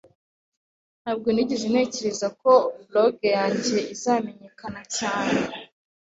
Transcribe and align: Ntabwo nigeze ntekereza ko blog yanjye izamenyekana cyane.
Ntabwo 1.01 1.27
nigeze 1.31 1.65
ntekereza 1.71 2.27
ko 2.41 2.51
blog 2.87 3.15
yanjye 3.35 3.77
izamenyekana 3.93 4.81
cyane. 4.97 5.39